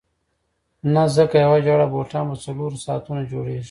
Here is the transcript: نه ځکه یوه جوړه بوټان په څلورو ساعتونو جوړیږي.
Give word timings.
نه 0.93 1.03
ځکه 1.15 1.35
یوه 1.45 1.57
جوړه 1.67 1.85
بوټان 1.93 2.25
په 2.29 2.35
څلورو 2.43 2.83
ساعتونو 2.85 3.21
جوړیږي. 3.31 3.59